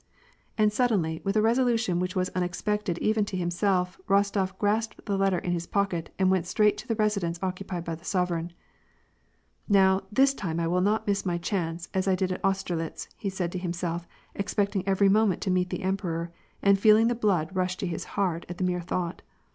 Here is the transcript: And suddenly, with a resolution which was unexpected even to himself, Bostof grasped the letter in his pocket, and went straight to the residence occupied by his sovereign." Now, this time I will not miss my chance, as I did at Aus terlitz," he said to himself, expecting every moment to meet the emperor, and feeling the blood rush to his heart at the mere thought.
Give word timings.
And 0.57 0.73
suddenly, 0.73 1.21
with 1.23 1.35
a 1.37 1.43
resolution 1.43 1.99
which 1.99 2.15
was 2.15 2.29
unexpected 2.31 2.97
even 2.97 3.23
to 3.25 3.37
himself, 3.37 3.99
Bostof 4.07 4.57
grasped 4.57 5.05
the 5.05 5.15
letter 5.15 5.37
in 5.37 5.51
his 5.51 5.67
pocket, 5.67 6.11
and 6.17 6.31
went 6.31 6.47
straight 6.47 6.75
to 6.79 6.87
the 6.87 6.95
residence 6.95 7.37
occupied 7.43 7.83
by 7.83 7.95
his 7.95 8.07
sovereign." 8.07 8.51
Now, 9.79 10.01
this 10.11 10.33
time 10.33 10.59
I 10.59 10.65
will 10.67 10.81
not 10.81 11.05
miss 11.05 11.23
my 11.23 11.37
chance, 11.37 11.87
as 11.93 12.07
I 12.07 12.15
did 12.15 12.31
at 12.31 12.43
Aus 12.43 12.63
terlitz," 12.63 13.09
he 13.15 13.29
said 13.29 13.51
to 13.51 13.59
himself, 13.59 14.07
expecting 14.33 14.81
every 14.87 15.07
moment 15.07 15.39
to 15.41 15.51
meet 15.51 15.69
the 15.69 15.83
emperor, 15.83 16.31
and 16.63 16.79
feeling 16.79 17.05
the 17.07 17.13
blood 17.13 17.55
rush 17.55 17.77
to 17.77 17.85
his 17.85 18.05
heart 18.17 18.43
at 18.49 18.57
the 18.57 18.63
mere 18.63 18.81
thought. 18.81 19.21